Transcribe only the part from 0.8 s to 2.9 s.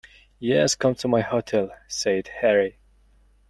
to my hotel," said Harry.